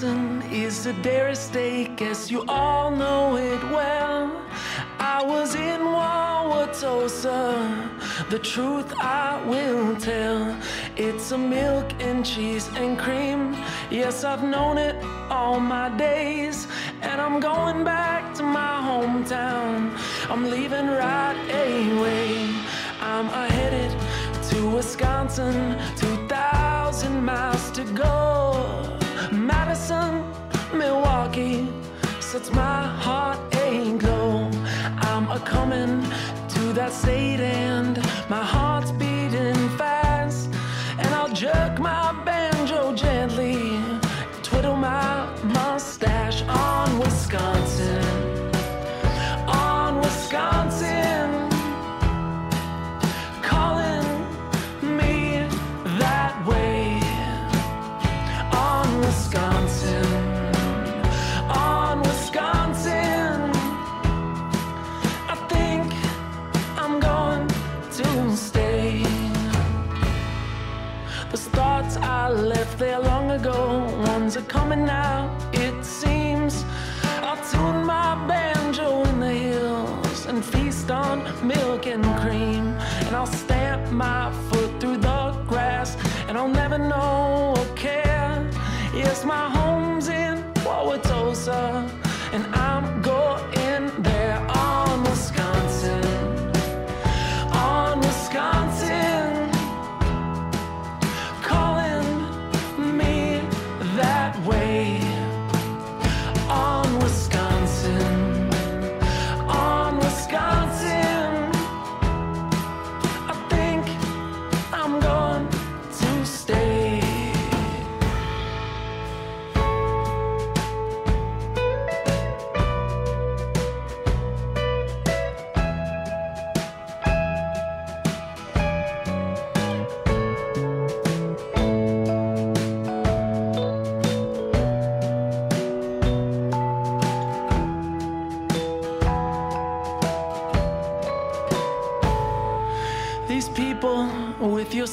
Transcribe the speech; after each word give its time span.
Wisconsin 0.00 0.42
is 0.50 0.84
the 0.84 0.94
dearest 1.02 1.48
state, 1.48 1.96
guess 1.96 2.30
you 2.30 2.42
all 2.48 2.90
know 2.90 3.36
it 3.36 3.62
well. 3.64 4.32
I 4.98 5.22
was 5.22 5.54
in 5.54 5.82
Wauwatosa, 5.82 7.28
the 8.30 8.38
truth 8.38 8.94
I 8.98 9.44
will 9.46 9.94
tell. 9.96 10.56
It's 10.96 11.32
a 11.32 11.38
milk 11.38 11.92
and 12.00 12.24
cheese 12.24 12.66
and 12.76 12.98
cream. 12.98 13.54
Yes, 13.90 14.24
I've 14.24 14.42
known 14.42 14.78
it 14.78 14.96
all 15.28 15.60
my 15.60 15.94
days, 15.98 16.66
and 17.02 17.20
I'm 17.20 17.38
going 17.38 17.84
back 17.84 18.34
to 18.36 18.42
my 18.42 18.80
hometown. 18.80 19.92
I'm 20.30 20.48
leaving 20.48 20.86
right 20.86 21.36
away. 21.66 22.48
I'm 23.02 23.28
headed 23.50 23.92
to 24.50 24.70
Wisconsin, 24.70 25.76
2,000 25.96 27.22
miles 27.22 27.70
to 27.72 27.84
go. 27.92 28.59
Milwaukee, 31.30 31.68
sets 32.20 32.50
my 32.50 32.82
heart 32.82 33.38
a 33.54 33.96
glow. 33.98 34.50
I'm 34.98 35.30
a 35.30 35.38
coming 35.40 36.02
to 36.48 36.72
that 36.72 36.92
state 36.92 37.29
ones 74.30 74.44
are 74.44 74.48
coming 74.48 74.84
now, 74.86 75.36
it 75.52 75.84
seems. 75.84 76.64
I'll 77.20 77.42
tune 77.50 77.84
my 77.84 78.14
banjo 78.28 79.02
in 79.02 79.18
the 79.18 79.32
hills 79.32 80.26
and 80.26 80.44
feast 80.44 80.88
on 80.88 81.24
milk 81.44 81.86
and 81.86 82.04
cream. 82.20 82.66
And 83.06 83.16
I'll 83.16 83.26
stamp 83.26 83.90
my 83.90 84.30
foot 84.48 84.80
through 84.80 84.98
the 84.98 85.32
grass, 85.48 85.96
and 86.28 86.38
I'll 86.38 86.54
never 86.62 86.78
know 86.78 87.54
or 87.56 87.66
care. 87.74 88.48
Yes, 88.94 89.24
my 89.24 89.49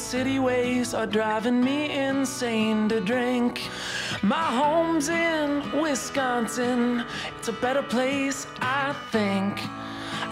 city 0.08 0.38
ways 0.38 0.94
are 0.94 1.06
driving 1.06 1.60
me 1.62 1.90
insane 1.90 2.88
to 2.88 2.98
drink. 2.98 3.68
My 4.22 4.48
home's 4.62 5.10
in 5.10 5.82
Wisconsin. 5.82 7.04
It's 7.36 7.48
a 7.48 7.52
better 7.52 7.82
place, 7.82 8.46
I 8.62 8.94
think. 9.12 9.60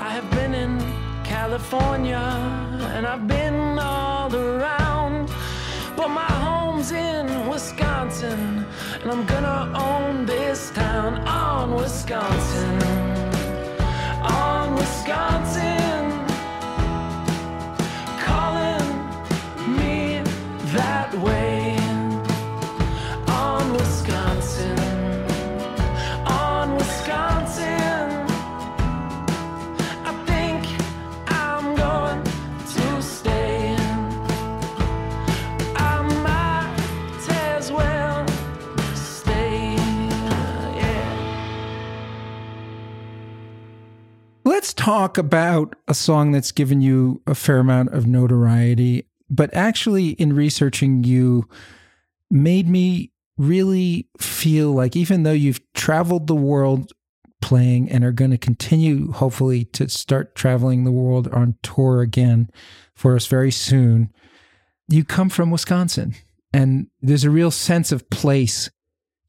I 0.07 0.09
have 0.17 0.31
been 0.31 0.55
in 0.55 0.81
California 1.25 2.27
and 2.95 3.07
I've 3.07 3.29
been 3.29 3.79
all 3.79 4.35
around. 4.35 5.29
But 5.95 6.09
my 6.09 6.33
home's 6.47 6.93
in 6.93 7.47
Wisconsin 7.47 8.65
and 9.03 9.11
I'm 9.11 9.27
gonna 9.27 9.61
own 9.77 10.25
this 10.25 10.71
town 10.71 11.19
on 11.29 11.75
Wisconsin. 11.75 12.86
Talk 44.87 45.19
about 45.19 45.75
a 45.89 45.95
song 45.95 46.31
that's 46.31 46.53
given 46.53 46.81
you 46.81 47.21
a 47.27 47.35
fair 47.35 47.59
amount 47.59 47.93
of 47.93 48.07
notoriety, 48.07 49.05
but 49.29 49.53
actually, 49.53 50.11
in 50.11 50.33
researching 50.33 51.03
you, 51.03 51.49
made 52.31 52.69
me 52.69 53.11
really 53.37 54.09
feel 54.17 54.71
like 54.71 54.95
even 54.95 55.25
though 55.25 55.33
you've 55.33 55.61
traveled 55.73 56.29
the 56.29 56.37
world 56.37 56.93
playing 57.43 57.91
and 57.91 58.05
are 58.05 58.13
going 58.13 58.31
to 58.31 58.39
continue, 58.39 59.11
hopefully, 59.11 59.65
to 59.65 59.89
start 59.89 60.37
traveling 60.37 60.85
the 60.85 60.93
world 60.93 61.27
on 61.33 61.57
tour 61.65 62.01
again 62.01 62.49
for 62.95 63.17
us 63.17 63.27
very 63.27 63.51
soon, 63.51 64.13
you 64.87 65.03
come 65.03 65.29
from 65.29 65.51
Wisconsin. 65.51 66.15
And 66.53 66.87
there's 67.03 67.25
a 67.25 67.31
real 67.31 67.51
sense 67.51 67.91
of 67.91 68.09
place 68.09 68.71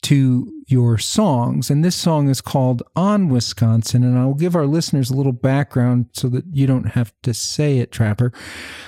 to 0.04 0.52
your 0.68 0.98
songs. 0.98 1.70
And 1.70 1.84
this 1.84 1.96
song 1.96 2.30
is 2.30 2.42
called 2.42 2.84
On 2.96 3.30
Wisconsin. 3.30 4.04
And 4.04 4.18
I'll 4.18 4.34
give 4.34 4.56
our 4.56 4.66
listeners 4.66 5.10
a 5.10 5.16
little 5.16 5.32
background 5.32 6.08
so 6.14 6.28
that 6.30 6.46
you 6.52 6.68
don't 6.68 6.90
have 6.90 7.14
to 7.24 7.34
say 7.34 7.80
it, 7.80 7.92
Trapper. 7.92 8.32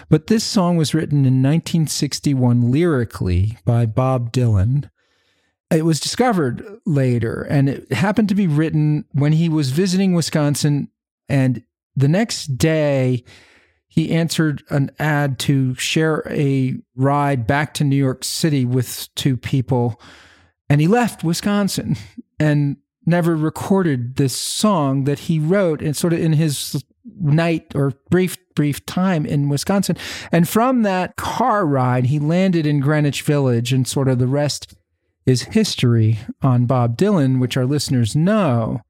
But 0.09 0.27
this 0.27 0.43
song 0.43 0.77
was 0.77 0.93
written 0.93 1.19
in 1.19 1.41
1961 1.41 2.71
lyrically 2.71 3.57
by 3.65 3.85
Bob 3.85 4.31
Dylan. 4.31 4.89
It 5.71 5.85
was 5.85 5.99
discovered 5.99 6.65
later, 6.85 7.43
and 7.43 7.69
it 7.69 7.91
happened 7.93 8.29
to 8.29 8.35
be 8.35 8.47
written 8.47 9.05
when 9.11 9.33
he 9.33 9.49
was 9.49 9.69
visiting 9.69 10.13
Wisconsin. 10.13 10.89
And 11.27 11.63
the 11.95 12.07
next 12.07 12.57
day, 12.57 13.23
he 13.87 14.11
answered 14.11 14.63
an 14.69 14.91
ad 14.99 15.37
to 15.39 15.75
share 15.75 16.23
a 16.27 16.75
ride 16.95 17.45
back 17.45 17.73
to 17.75 17.83
New 17.83 17.95
York 17.95 18.23
City 18.23 18.65
with 18.65 19.09
two 19.15 19.37
people 19.37 20.01
and 20.69 20.79
he 20.81 20.87
left 20.87 21.23
Wisconsin 21.23 21.95
and 22.39 22.77
never 23.05 23.35
recorded 23.35 24.15
this 24.15 24.35
song 24.35 25.05
that 25.05 25.19
he 25.19 25.39
wrote 25.39 25.81
and 25.81 25.97
sort 25.97 26.13
of 26.13 26.19
in 26.19 26.33
his 26.33 26.83
night 27.19 27.71
or 27.75 27.93
brief 28.09 28.37
brief 28.55 28.85
time 28.85 29.25
in 29.25 29.49
Wisconsin. 29.49 29.97
And 30.31 30.47
from 30.47 30.83
that 30.83 31.15
car 31.15 31.65
ride 31.65 32.07
he 32.07 32.19
landed 32.19 32.65
in 32.65 32.81
Greenwich 32.81 33.23
Village 33.23 33.73
and 33.73 33.87
sort 33.87 34.07
of 34.07 34.19
the 34.19 34.27
rest 34.27 34.75
is 35.25 35.43
history 35.43 36.19
on 36.41 36.65
Bob 36.65 36.97
Dylan 36.97 37.39
which 37.39 37.57
our 37.57 37.65
listeners 37.65 38.15
know. 38.15 38.81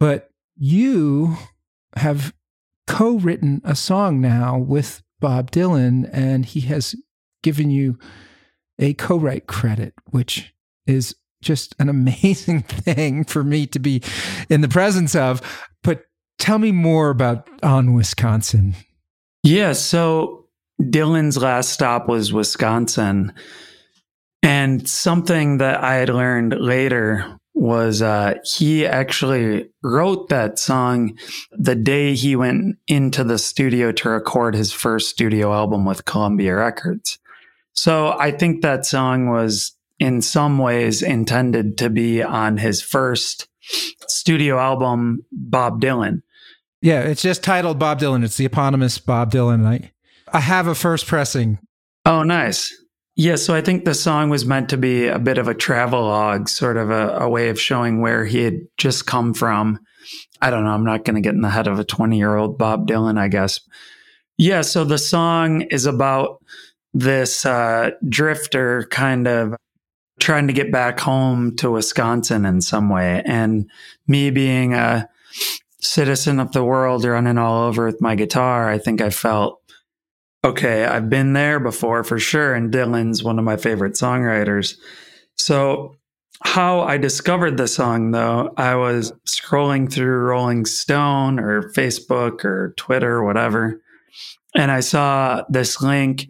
But 0.00 0.30
you 0.56 1.36
have 1.96 2.32
co-written 2.86 3.60
a 3.64 3.74
song 3.74 4.20
now 4.20 4.56
with 4.56 5.02
Bob 5.20 5.50
Dylan 5.50 6.08
and 6.12 6.46
he 6.46 6.60
has 6.60 6.94
given 7.42 7.70
you 7.70 7.98
a 8.78 8.94
co-write 8.94 9.46
credit 9.46 9.94
which 10.10 10.54
is 10.86 11.14
just 11.42 11.74
an 11.78 11.88
amazing 11.88 12.62
thing 12.62 13.24
for 13.24 13.44
me 13.44 13.66
to 13.68 13.78
be 13.78 14.02
in 14.48 14.60
the 14.60 14.68
presence 14.68 15.14
of. 15.14 15.40
But 15.82 16.02
tell 16.38 16.58
me 16.58 16.72
more 16.72 17.10
about 17.10 17.48
On 17.62 17.94
Wisconsin. 17.94 18.74
Yeah, 19.42 19.72
so 19.72 20.46
Dylan's 20.80 21.38
last 21.38 21.70
stop 21.70 22.08
was 22.08 22.32
Wisconsin. 22.32 23.32
And 24.42 24.88
something 24.88 25.58
that 25.58 25.82
I 25.82 25.94
had 25.94 26.08
learned 26.08 26.60
later 26.60 27.38
was 27.54 28.02
uh, 28.02 28.34
he 28.44 28.86
actually 28.86 29.70
wrote 29.82 30.28
that 30.28 30.58
song 30.58 31.18
the 31.52 31.74
day 31.74 32.14
he 32.14 32.36
went 32.36 32.76
into 32.86 33.24
the 33.24 33.38
studio 33.38 33.92
to 33.92 34.10
record 34.10 34.54
his 34.54 34.72
first 34.72 35.08
studio 35.08 35.54
album 35.54 35.86
with 35.86 36.04
Columbia 36.04 36.54
Records. 36.54 37.18
So 37.72 38.14
I 38.18 38.30
think 38.30 38.60
that 38.60 38.84
song 38.84 39.30
was 39.30 39.75
in 39.98 40.22
some 40.22 40.58
ways 40.58 41.02
intended 41.02 41.78
to 41.78 41.90
be 41.90 42.22
on 42.22 42.58
his 42.58 42.82
first 42.82 43.48
studio 44.08 44.58
album, 44.58 45.24
Bob 45.32 45.80
Dylan. 45.80 46.22
Yeah, 46.82 47.00
it's 47.00 47.22
just 47.22 47.42
titled 47.42 47.78
Bob 47.78 47.98
Dylan. 47.98 48.24
It's 48.24 48.36
the 48.36 48.44
eponymous 48.44 48.98
Bob 48.98 49.32
Dylan. 49.32 49.66
I 49.66 49.90
I 50.32 50.40
have 50.40 50.66
a 50.66 50.74
first 50.74 51.06
pressing. 51.06 51.58
Oh, 52.04 52.22
nice. 52.22 52.72
Yeah, 53.16 53.36
so 53.36 53.54
I 53.54 53.62
think 53.62 53.84
the 53.84 53.94
song 53.94 54.28
was 54.28 54.44
meant 54.44 54.68
to 54.68 54.76
be 54.76 55.06
a 55.06 55.18
bit 55.18 55.38
of 55.38 55.48
a 55.48 55.54
travelogue, 55.54 56.48
sort 56.48 56.76
of 56.76 56.90
a, 56.90 57.16
a 57.20 57.28
way 57.28 57.48
of 57.48 57.58
showing 57.58 58.00
where 58.00 58.26
he 58.26 58.42
had 58.42 58.60
just 58.76 59.06
come 59.06 59.32
from. 59.32 59.80
I 60.42 60.50
don't 60.50 60.64
know. 60.64 60.70
I'm 60.70 60.84
not 60.84 61.04
going 61.04 61.14
to 61.14 61.22
get 61.22 61.34
in 61.34 61.40
the 61.40 61.48
head 61.48 61.66
of 61.66 61.78
a 61.78 61.84
20 61.84 62.18
year 62.18 62.36
old 62.36 62.58
Bob 62.58 62.86
Dylan, 62.86 63.18
I 63.18 63.28
guess. 63.28 63.60
Yeah, 64.36 64.60
so 64.60 64.84
the 64.84 64.98
song 64.98 65.62
is 65.62 65.86
about 65.86 66.44
this 66.92 67.46
uh, 67.46 67.92
drifter 68.06 68.86
kind 68.90 69.26
of 69.26 69.56
trying 70.18 70.46
to 70.46 70.52
get 70.52 70.72
back 70.72 70.98
home 71.00 71.56
to 71.56 71.70
Wisconsin 71.70 72.44
in 72.44 72.60
some 72.60 72.88
way. 72.88 73.22
And 73.24 73.70
me 74.06 74.30
being 74.30 74.74
a 74.74 75.08
citizen 75.80 76.40
of 76.40 76.52
the 76.52 76.64
world 76.64 77.04
running 77.04 77.38
all 77.38 77.64
over 77.64 77.86
with 77.86 78.00
my 78.00 78.14
guitar, 78.14 78.68
I 78.68 78.78
think 78.78 79.00
I 79.00 79.10
felt 79.10 79.60
okay, 80.46 80.84
I've 80.84 81.10
been 81.10 81.32
there 81.32 81.58
before 81.58 82.04
for 82.04 82.20
sure. 82.20 82.54
And 82.54 82.72
Dylan's 82.72 83.22
one 83.22 83.38
of 83.38 83.44
my 83.44 83.56
favorite 83.56 83.94
songwriters. 83.94 84.76
So, 85.36 85.96
how 86.44 86.80
I 86.80 86.98
discovered 86.98 87.56
the 87.56 87.66
song, 87.66 88.10
though, 88.10 88.52
I 88.56 88.74
was 88.74 89.10
scrolling 89.26 89.90
through 89.90 90.18
Rolling 90.18 90.66
Stone 90.66 91.40
or 91.40 91.72
Facebook 91.72 92.44
or 92.44 92.74
Twitter 92.76 93.16
or 93.16 93.24
whatever. 93.24 93.80
And 94.54 94.70
I 94.70 94.80
saw 94.80 95.42
this 95.48 95.80
link, 95.80 96.28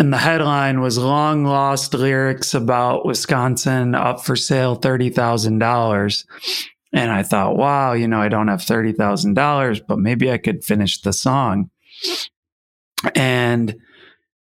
and 0.00 0.14
the 0.14 0.16
headline 0.16 0.80
was 0.80 0.96
Long 0.96 1.44
Lost 1.44 1.92
Lyrics 1.92 2.54
About 2.54 3.04
Wisconsin 3.04 3.94
Up 3.94 4.24
for 4.24 4.34
Sale 4.34 4.78
$30,000. 4.80 6.24
And 6.94 7.10
I 7.12 7.22
thought, 7.22 7.58
wow, 7.58 7.92
you 7.92 8.08
know, 8.08 8.18
I 8.18 8.30
don't 8.30 8.48
have 8.48 8.60
$30,000, 8.60 9.82
but 9.86 9.98
maybe 9.98 10.32
I 10.32 10.38
could 10.38 10.64
finish 10.64 11.02
the 11.02 11.12
song. 11.12 11.68
And 13.14 13.76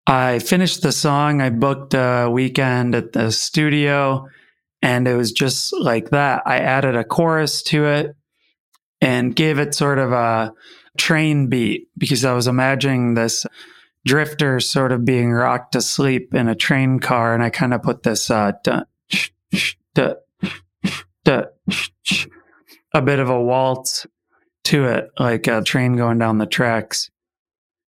I 0.06 0.38
finished 0.38 0.81
the 0.81 0.90
song. 0.90 1.43
I 1.43 1.50
booked 1.50 1.93
a 1.93 2.31
weekend 2.32 2.94
at 2.94 3.12
the 3.12 3.31
studio, 3.31 4.26
and 4.81 5.06
it 5.06 5.16
was 5.16 5.32
just 5.32 5.75
like 5.78 6.08
that. 6.10 6.44
I 6.46 6.60
added 6.60 6.96
a 6.96 7.04
chorus 7.04 7.62
to 7.64 7.84
it 7.84 8.16
and 9.02 9.37
gave 9.37 9.58
it 9.58 9.75
sort 9.75 9.99
of 9.99 10.12
a 10.12 10.54
train 10.96 11.49
beat 11.49 11.88
because 11.99 12.25
I 12.25 12.32
was 12.32 12.46
imagining 12.46 13.12
this 13.12 13.44
drifter 14.04 14.60
sort 14.60 14.93
of 14.93 15.04
being 15.04 15.32
rocked 15.32 15.72
to 15.72 15.81
sleep 15.81 16.34
in 16.34 16.49
a 16.49 16.54
train 16.54 16.99
car. 16.99 17.34
And 17.34 17.43
I 17.43 17.50
kind 17.50 17.75
of 17.75 17.82
put 17.82 18.02
this 18.02 18.31
uh, 18.31 18.52
duh, 18.64 18.84
duh, 19.94 20.14
duh, 21.25 21.44
a 22.94 23.02
bit 23.02 23.19
of 23.19 23.31
a 23.31 23.40
waltz 23.40 24.06
to 24.64 24.84
it, 24.84 25.10
like 25.19 25.46
a 25.46 25.62
train 25.62 25.96
going 25.96 26.19
down 26.19 26.38
the 26.38 26.46
tracks. 26.46 27.10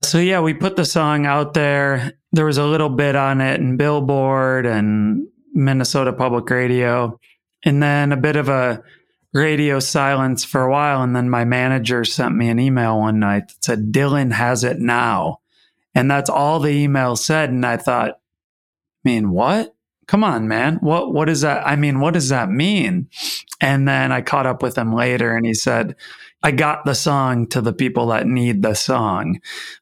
So 0.03 0.17
yeah, 0.17 0.39
we 0.39 0.53
put 0.53 0.75
the 0.75 0.85
song 0.85 1.25
out 1.25 1.53
there. 1.53 2.13
There 2.31 2.45
was 2.45 2.57
a 2.57 2.65
little 2.65 2.89
bit 2.89 3.15
on 3.15 3.41
it 3.41 3.59
in 3.59 3.77
Billboard 3.77 4.65
and 4.65 5.27
Minnesota 5.53 6.13
Public 6.13 6.50
Radio, 6.50 7.19
and 7.63 7.81
then 7.83 8.11
a 8.11 8.17
bit 8.17 8.35
of 8.35 8.50
a 8.50 8.81
radio 9.33 9.79
silence 9.79 10.45
for 10.45 10.61
a 10.63 10.71
while. 10.71 11.03
And 11.03 11.15
then 11.15 11.29
my 11.29 11.44
manager 11.44 12.06
sent 12.06 12.35
me 12.35 12.50
an 12.50 12.59
email 12.59 13.00
one 13.00 13.19
night 13.19 13.50
that 13.50 13.63
said, 13.63 13.91
Dylan 13.91 14.31
has 14.31 14.63
it 14.63 14.79
now. 14.79 15.39
And 15.95 16.09
that's 16.09 16.30
all 16.30 16.59
the 16.59 16.71
email 16.71 17.15
said. 17.15 17.50
And 17.50 17.65
I 17.65 17.77
thought, 17.77 18.12
I 18.12 19.09
mean, 19.09 19.31
what? 19.31 19.75
Come 20.07 20.24
on, 20.24 20.47
man. 20.47 20.77
What 20.77 21.13
what 21.13 21.25
does 21.25 21.41
that 21.41 21.68
I 21.68 21.75
mean, 21.75 22.00
what 22.00 22.15
does 22.15 22.30
that 22.30 22.50
mean? 22.50 23.09
And 23.62 23.88
then 23.88 24.12
I 24.12 24.21
caught 24.21 24.47
up 24.47 24.63
with 24.63 24.77
him 24.77 24.94
later 24.94 25.36
and 25.36 25.45
he 25.45 25.53
said, 25.53 25.95
I 26.41 26.51
got 26.51 26.86
the 26.86 26.95
song 26.95 27.47
to 27.47 27.62
the 27.62 27.74
people 27.74 28.07
that 28.07 28.25
need 28.25 28.62
the 28.62 28.74
song, 28.74 29.41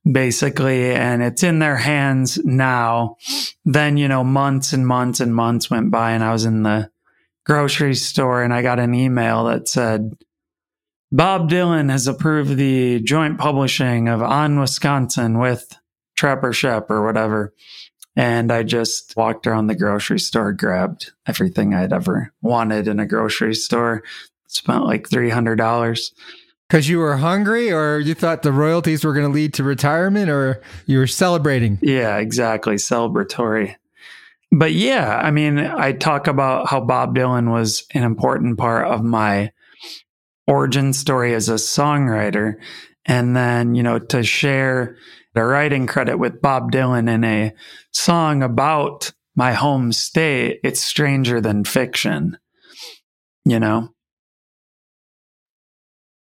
basically, 0.10 0.92
and 0.92 1.22
it's 1.22 1.44
in 1.44 1.60
their 1.60 1.78
hands 1.78 2.44
now. 2.44 3.18
Then, 3.64 3.98
you 3.98 4.08
know, 4.08 4.24
months 4.24 4.74
and 4.74 4.86
months 4.86 5.20
and 5.20 5.36
months 5.36 5.70
went 5.70 5.92
by, 5.92 6.12
and 6.12 6.24
I 6.24 6.34
was 6.34 6.46
in 6.46 6.64
the 6.64 6.90
grocery 7.46 7.96
store 7.96 8.44
and 8.44 8.54
I 8.54 8.62
got 8.62 8.80
an 8.80 8.94
email 8.94 9.46
that 9.46 9.70
said, 9.70 10.18
Bob 11.12 11.50
Dylan 11.50 11.90
has 11.90 12.08
approved 12.08 12.58
the 12.58 13.00
joint 13.00 13.38
publishing 13.38 14.10
of 14.10 14.22
On 14.22 14.60
Wisconsin 14.60 15.40
with 15.40 15.78
Trapper 16.18 16.52
Schoepp 16.52 16.90
or 16.90 17.06
whatever. 17.06 17.54
And 18.16 18.52
I 18.52 18.64
just 18.64 19.16
walked 19.16 19.48
around 19.48 19.68
the 19.68 19.76
grocery 19.76 20.20
store, 20.20 20.52
grabbed 20.52 21.12
everything 21.28 21.74
I'd 21.74 21.94
ever 21.94 22.34
wanted 22.42 22.88
in 22.88 23.00
a 23.00 23.06
grocery 23.06 23.54
store, 23.54 24.04
spent 24.48 24.86
like 24.86 25.08
$300 25.08 26.12
because 26.68 26.90
you 26.90 26.98
were 26.98 27.18
hungry, 27.18 27.72
or 27.72 28.00
you 28.00 28.14
thought 28.14 28.44
the 28.44 28.52
royalties 28.52 29.06
were 29.06 29.14
going 29.14 29.26
to 29.26 29.32
lead 29.32 29.54
to 29.54 29.64
retirement, 29.64 30.30
or 30.30 30.62
you 30.86 30.98
were 30.98 31.08
celebrating? 31.08 31.80
Yeah, 31.82 32.18
exactly. 32.18 32.76
Celebratory. 32.76 33.76
But 34.52 34.74
yeah, 34.74 35.20
I 35.24 35.32
mean, 35.32 35.60
I 35.60 35.94
talk 35.94 36.28
about 36.28 36.68
how 36.68 36.82
Bob 36.82 37.16
Dylan 37.16 37.52
was 37.52 37.86
an 37.94 38.04
important 38.04 38.58
part 38.58 38.88
of 38.88 39.04
my 39.04 39.52
origin 40.48 40.94
story 40.94 41.34
as 41.34 41.50
a 41.50 41.56
songwriter. 41.56 42.56
And 43.08 43.36
then, 43.36 43.74
you 43.74 43.84
know, 43.84 44.00
to 44.00 44.22
share 44.24 44.98
the 45.34 45.44
writing 45.44 45.88
credit 45.88 46.18
with 46.18 46.42
Bob 46.42 46.72
Dylan 46.72 47.10
in 47.10 47.24
a 47.24 47.54
song 47.92 48.44
about 48.44 49.14
my 49.36 49.54
home 49.54 49.92
state, 49.94 50.60
it's 50.64 50.82
stranger 50.82 51.40
than 51.40 51.64
fiction, 51.64 52.38
you 53.46 53.60
know? 53.60 53.90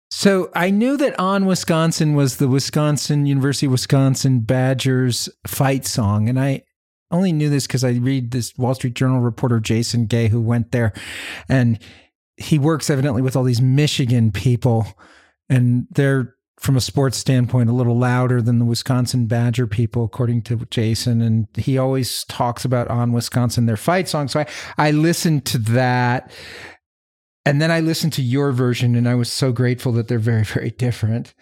So 0.10 0.50
I 0.56 0.72
knew 0.72 0.98
that 0.98 1.20
On 1.20 1.46
Wisconsin 1.46 2.16
was 2.16 2.38
the 2.38 2.48
Wisconsin 2.48 3.26
University 3.26 3.66
of 3.68 3.72
Wisconsin 3.72 4.40
Badgers 4.42 5.30
fight 5.46 5.86
song. 5.86 6.28
And 6.28 6.40
I 6.40 6.64
only 7.12 7.32
knew 7.32 7.50
this 7.50 7.68
because 7.68 7.84
I 7.84 7.92
read 7.92 8.32
this 8.32 8.58
Wall 8.58 8.74
Street 8.74 8.96
Journal 8.96 9.22
reporter, 9.22 9.60
Jason 9.60 10.06
Gay, 10.06 10.28
who 10.28 10.42
went 10.42 10.72
there. 10.72 10.92
And 11.48 11.80
he 12.36 12.58
works 12.58 12.90
evidently 12.90 13.22
with 13.22 13.36
all 13.36 13.44
these 13.44 13.62
Michigan 13.62 14.32
people. 14.32 14.88
And 15.50 15.88
they're, 15.92 16.36
from 16.60 16.76
a 16.76 16.82
sports 16.82 17.18
standpoint, 17.18 17.70
a 17.70 17.74
little 17.74 17.98
louder 17.98 18.42
than 18.42 18.60
the 18.60 18.66
Wisconsin 18.66 19.28
Badger 19.28 19.68
people, 19.68 20.04
according 20.04 20.42
to 20.44 20.58
Jason. 20.72 21.22
And 21.22 21.48
he 21.56 21.78
always 21.78 22.24
talks 22.26 22.66
about 22.66 22.88
On 22.88 23.12
Wisconsin, 23.12 23.68
their 23.68 23.78
fight 23.78 24.08
song. 24.08 24.28
So 24.28 24.42
I, 24.42 24.48
I 24.78 24.92
listened 24.92 25.46
to 25.46 25.60
that 25.60 26.32
and 27.48 27.62
then 27.62 27.72
I 27.72 27.80
listened 27.80 28.12
to 28.14 28.22
your 28.22 28.52
version 28.52 28.94
and 28.94 29.08
I 29.08 29.16
was 29.16 29.32
so 29.32 29.54
grateful 29.54 29.94
that 29.94 30.10
they're 30.10 30.20
very, 30.20 30.44
very 30.56 30.72
different. 30.72 31.34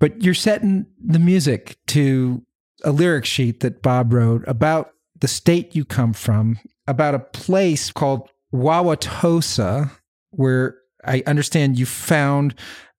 But 0.00 0.22
you're 0.22 0.32
setting 0.32 0.86
the 0.98 1.18
music 1.18 1.76
to 1.88 2.42
a 2.82 2.90
lyric 2.90 3.26
sheet 3.26 3.60
that 3.60 3.82
Bob 3.82 4.14
wrote 4.14 4.42
about 4.46 4.92
the 5.20 5.28
state 5.28 5.76
you 5.76 5.84
come 5.84 6.14
from, 6.14 6.58
about 6.86 7.14
a 7.14 7.18
place 7.18 7.92
called 7.92 8.30
Wauwatosa, 8.54 9.90
where 10.30 10.78
I 11.04 11.22
understand 11.26 11.78
you 11.78 11.84
found 11.84 12.54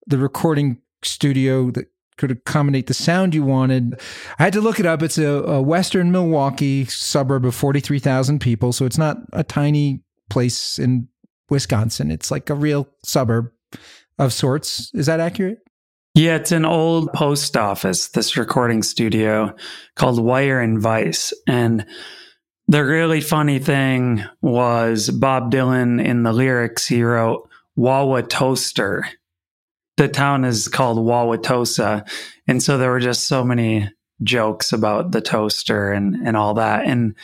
the 0.05 0.19
recording 0.19 0.77
studio 1.07 1.71
that 1.71 1.87
could 2.17 2.31
accommodate 2.31 2.87
the 2.87 2.93
sound 2.93 3.35
you 3.35 3.43
wanted. 3.43 3.99
I 4.39 4.43
had 4.43 4.53
to 4.53 4.61
look 4.61 4.79
it 4.79 4.85
up. 4.85 5.03
It's 5.03 5.17
a, 5.17 5.27
a 5.27 5.61
western 5.61 6.11
Milwaukee 6.11 6.85
suburb 6.85 7.45
of 7.45 7.55
43,000 7.55 8.39
people. 8.39 8.71
So 8.71 8.85
it's 8.85 8.97
not 8.97 9.17
a 9.33 9.43
tiny 9.43 10.01
place 10.29 10.79
in 10.79 11.07
Wisconsin. 11.49 12.11
It's 12.11 12.31
like 12.31 12.49
a 12.49 12.55
real 12.55 12.87
suburb 13.03 13.51
of 14.17 14.33
sorts. 14.33 14.91
Is 14.93 15.07
that 15.07 15.19
accurate? 15.19 15.59
Yeah, 16.13 16.35
it's 16.35 16.53
an 16.53 16.63
old 16.63 17.11
post 17.11 17.57
office, 17.57 18.07
this 18.07 18.37
recording 18.37 18.83
studio 18.83 19.53
called 19.95 20.23
Wire 20.23 20.61
and 20.61 20.79
Vice. 20.79 21.33
And 21.45 21.85
the 22.69 22.85
really 22.85 23.19
funny 23.19 23.59
thing 23.59 24.23
was 24.41 25.09
Bob 25.09 25.51
Dylan 25.51 26.03
in 26.03 26.23
the 26.23 26.31
lyrics, 26.31 26.87
he 26.87 27.03
wrote 27.03 27.49
Wauwatoaster. 27.77 29.03
The 29.97 30.07
town 30.07 30.43
is 30.45 30.67
called 30.67 30.97
Wauwatosa. 30.97 32.07
And 32.47 32.61
so 32.61 32.77
there 32.77 32.91
were 32.91 32.99
just 32.99 33.27
so 33.27 33.43
many 33.43 33.89
jokes 34.23 34.73
about 34.73 35.11
the 35.11 35.21
toaster 35.21 35.91
and, 35.91 36.15
and 36.15 36.35
all 36.35 36.55
that. 36.55 36.85
And 36.85 37.15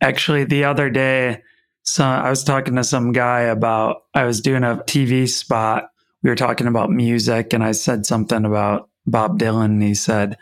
actually, 0.00 0.44
the 0.44 0.64
other 0.64 0.90
day, 0.90 1.42
so 1.82 2.04
I 2.04 2.30
was 2.30 2.44
talking 2.44 2.76
to 2.76 2.84
some 2.84 3.12
guy 3.12 3.42
about 3.42 4.04
I 4.14 4.24
was 4.24 4.40
doing 4.40 4.64
a 4.64 4.76
TV 4.76 5.28
spot. 5.28 5.90
We 6.22 6.30
were 6.30 6.36
talking 6.36 6.66
about 6.66 6.90
music 6.90 7.52
and 7.52 7.62
I 7.62 7.72
said 7.72 8.06
something 8.06 8.44
about 8.44 8.88
Bob 9.06 9.38
Dylan 9.38 9.66
and 9.66 9.82
he 9.82 9.94
said, 9.94 10.38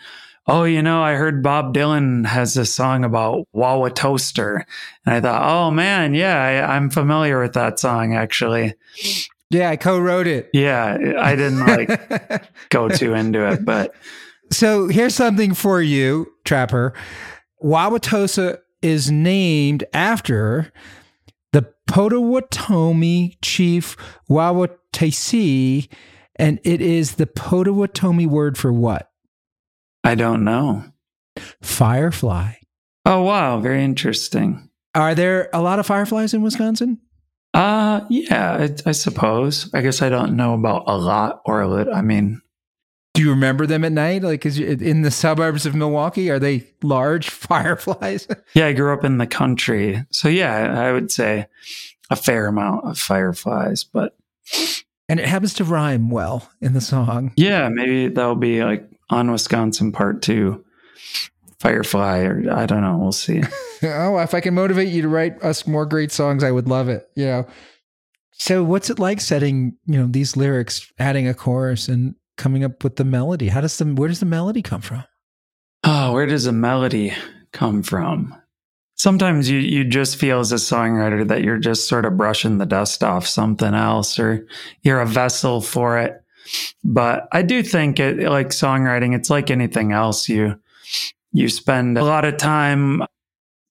oh, 0.46 0.64
you 0.64 0.82
know, 0.82 1.02
I 1.02 1.14
heard 1.14 1.42
Bob 1.42 1.74
Dylan 1.74 2.26
has 2.26 2.56
a 2.56 2.64
song 2.64 3.04
about 3.04 3.46
Wauwatoaster. 3.54 4.64
And 5.04 5.14
I 5.14 5.20
thought, 5.20 5.42
oh 5.42 5.70
man, 5.70 6.14
yeah, 6.14 6.40
I, 6.40 6.76
I'm 6.76 6.90
familiar 6.90 7.40
with 7.40 7.54
that 7.54 7.78
song 7.78 8.14
actually. 8.14 8.74
Yeah, 9.52 9.68
I 9.70 9.76
co-wrote 9.76 10.26
it. 10.26 10.48
Yeah, 10.54 10.96
I 11.18 11.36
didn't 11.36 11.66
like 11.66 12.42
go 12.70 12.88
too 12.88 13.12
into 13.12 13.46
it, 13.46 13.64
but 13.64 13.94
so 14.50 14.88
here's 14.88 15.14
something 15.14 15.52
for 15.52 15.82
you, 15.82 16.26
Trapper. 16.44 16.94
Wauwatosa 17.62 18.58
is 18.80 19.10
named 19.10 19.84
after 19.92 20.72
the 21.52 21.70
Potawatomi 21.86 23.36
chief 23.42 23.96
Wauwatasi, 24.28 25.88
and 26.36 26.58
it 26.64 26.80
is 26.80 27.16
the 27.16 27.26
Potawatomi 27.26 28.26
word 28.26 28.56
for 28.56 28.72
what? 28.72 29.10
I 30.02 30.14
don't 30.14 30.44
know. 30.44 30.84
Firefly. 31.60 32.54
Oh 33.04 33.22
wow, 33.22 33.60
very 33.60 33.84
interesting. 33.84 34.70
Are 34.94 35.14
there 35.14 35.50
a 35.52 35.60
lot 35.60 35.78
of 35.78 35.86
fireflies 35.86 36.32
in 36.34 36.42
Wisconsin? 36.42 36.98
Uh 37.54 38.00
yeah, 38.08 38.52
I, 38.54 38.88
I 38.88 38.92
suppose. 38.92 39.70
I 39.74 39.82
guess 39.82 40.00
I 40.02 40.08
don't 40.08 40.36
know 40.36 40.54
about 40.54 40.84
a 40.86 40.96
lot 40.96 41.42
or 41.44 41.60
a 41.60 41.68
little. 41.68 41.94
I 41.94 42.00
mean, 42.00 42.40
do 43.14 43.22
you 43.22 43.30
remember 43.30 43.66
them 43.66 43.84
at 43.84 43.92
night? 43.92 44.22
Like, 44.22 44.46
is 44.46 44.58
in 44.58 45.02
the 45.02 45.10
suburbs 45.10 45.66
of 45.66 45.74
Milwaukee? 45.74 46.30
Are 46.30 46.38
they 46.38 46.66
large 46.82 47.28
fireflies? 47.30 48.26
yeah, 48.54 48.66
I 48.66 48.72
grew 48.72 48.92
up 48.92 49.04
in 49.04 49.18
the 49.18 49.26
country, 49.26 50.02
so 50.10 50.28
yeah, 50.28 50.80
I 50.80 50.92
would 50.92 51.10
say 51.10 51.46
a 52.10 52.16
fair 52.16 52.46
amount 52.46 52.86
of 52.86 52.98
fireflies. 52.98 53.84
But 53.84 54.16
and 55.08 55.20
it 55.20 55.26
happens 55.26 55.52
to 55.54 55.64
rhyme 55.64 56.08
well 56.08 56.48
in 56.62 56.72
the 56.72 56.80
song. 56.80 57.32
Yeah, 57.36 57.68
maybe 57.68 58.08
that'll 58.08 58.34
be 58.34 58.64
like 58.64 58.88
on 59.10 59.30
Wisconsin 59.30 59.92
Part 59.92 60.22
Two, 60.22 60.64
Firefly, 61.62 62.22
or 62.22 62.52
I 62.52 62.66
don't 62.66 62.80
know. 62.80 62.96
We'll 62.96 63.12
see. 63.12 63.40
oh, 63.84 64.18
if 64.18 64.34
I 64.34 64.40
can 64.40 64.52
motivate 64.52 64.88
you 64.88 65.02
to 65.02 65.08
write 65.08 65.40
us 65.44 65.64
more 65.64 65.86
great 65.86 66.10
songs, 66.10 66.42
I 66.42 66.50
would 66.50 66.66
love 66.66 66.88
it. 66.88 67.08
You 67.14 67.26
know. 67.26 67.46
So, 68.32 68.64
what's 68.64 68.90
it 68.90 68.98
like 68.98 69.20
setting 69.20 69.76
you 69.86 69.96
know 69.96 70.08
these 70.10 70.36
lyrics, 70.36 70.92
adding 70.98 71.28
a 71.28 71.34
chorus, 71.34 71.86
and 71.86 72.16
coming 72.36 72.64
up 72.64 72.82
with 72.82 72.96
the 72.96 73.04
melody? 73.04 73.46
How 73.46 73.60
does 73.60 73.78
the 73.78 73.84
where 73.84 74.08
does 74.08 74.18
the 74.18 74.26
melody 74.26 74.60
come 74.60 74.80
from? 74.80 75.04
Oh, 75.84 76.12
where 76.14 76.26
does 76.26 76.46
a 76.46 76.52
melody 76.52 77.14
come 77.52 77.84
from? 77.84 78.34
Sometimes 78.96 79.48
you 79.48 79.58
you 79.58 79.84
just 79.84 80.16
feel 80.16 80.40
as 80.40 80.50
a 80.50 80.56
songwriter 80.56 81.28
that 81.28 81.44
you're 81.44 81.58
just 81.58 81.86
sort 81.86 82.04
of 82.04 82.16
brushing 82.16 82.58
the 82.58 82.66
dust 82.66 83.04
off 83.04 83.24
something 83.24 83.72
else 83.72 84.18
or 84.18 84.48
you're 84.82 85.00
a 85.00 85.06
vessel 85.06 85.60
for 85.60 85.98
it. 85.98 86.20
But 86.82 87.28
I 87.30 87.42
do 87.42 87.62
think 87.62 88.00
it 88.00 88.18
like 88.28 88.48
songwriting, 88.48 89.14
it's 89.14 89.30
like 89.30 89.48
anything 89.48 89.92
else. 89.92 90.28
You 90.28 90.58
you 91.32 91.48
spend 91.48 91.98
a 91.98 92.04
lot 92.04 92.24
of 92.24 92.36
time 92.36 93.02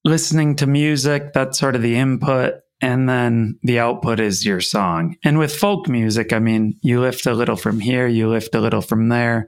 listening 0.03 0.55
to 0.57 0.67
music, 0.67 1.33
that's 1.33 1.59
sort 1.59 1.75
of 1.75 1.81
the 1.81 1.95
input, 1.95 2.55
and 2.81 3.07
then 3.07 3.59
the 3.61 3.79
output 3.79 4.19
is 4.19 4.45
your 4.45 4.59
song. 4.59 5.15
And 5.23 5.37
with 5.37 5.55
folk 5.55 5.87
music, 5.87 6.33
I 6.33 6.39
mean, 6.39 6.77
you 6.81 6.99
lift 6.99 7.27
a 7.27 7.33
little 7.33 7.55
from 7.55 7.79
here, 7.79 8.07
you 8.07 8.27
lift 8.27 8.55
a 8.55 8.61
little 8.61 8.81
from 8.81 9.09
there. 9.09 9.47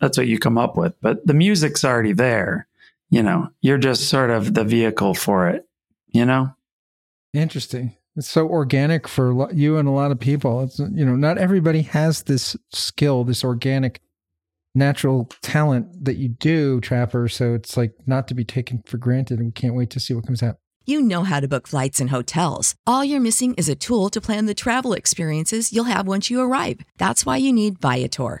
That's 0.00 0.18
what 0.18 0.26
you 0.26 0.38
come 0.38 0.58
up 0.58 0.76
with. 0.76 0.94
But 1.00 1.26
the 1.26 1.34
music's 1.34 1.84
already 1.84 2.12
there. 2.12 2.68
You 3.08 3.22
know, 3.22 3.48
you're 3.60 3.78
just 3.78 4.08
sort 4.08 4.30
of 4.30 4.52
the 4.52 4.64
vehicle 4.64 5.14
for 5.14 5.48
it, 5.48 5.66
you 6.08 6.26
know? 6.26 6.54
Interesting. 7.32 7.96
It's 8.16 8.28
so 8.28 8.48
organic 8.48 9.06
for 9.06 9.50
you 9.52 9.78
and 9.78 9.86
a 9.86 9.92
lot 9.92 10.10
of 10.10 10.18
people. 10.18 10.62
It's, 10.62 10.78
you 10.78 11.04
know, 11.04 11.16
not 11.16 11.38
everybody 11.38 11.82
has 11.82 12.22
this 12.22 12.56
skill, 12.70 13.24
this 13.24 13.44
organic, 13.44 14.00
natural 14.76 15.28
talent 15.42 16.04
that 16.04 16.16
you 16.16 16.28
do, 16.28 16.80
Trapper. 16.80 17.28
So 17.28 17.54
it's 17.54 17.76
like 17.76 17.92
not 18.06 18.28
to 18.28 18.34
be 18.34 18.44
taken 18.44 18.82
for 18.86 18.98
granted. 18.98 19.38
And 19.38 19.48
we 19.48 19.52
can't 19.52 19.74
wait 19.74 19.90
to 19.90 20.00
see 20.00 20.14
what 20.14 20.26
comes 20.26 20.42
out. 20.42 20.56
You 20.88 21.00
know 21.00 21.24
how 21.24 21.40
to 21.40 21.48
book 21.48 21.66
flights 21.66 22.00
and 22.00 22.10
hotels. 22.10 22.76
All 22.86 23.04
you're 23.04 23.20
missing 23.20 23.54
is 23.54 23.68
a 23.68 23.74
tool 23.74 24.08
to 24.10 24.20
plan 24.20 24.46
the 24.46 24.54
travel 24.54 24.92
experiences 24.92 25.72
you'll 25.72 25.84
have 25.84 26.06
once 26.06 26.30
you 26.30 26.40
arrive. 26.40 26.78
That's 26.96 27.26
why 27.26 27.38
you 27.38 27.52
need 27.52 27.80
Viator. 27.80 28.40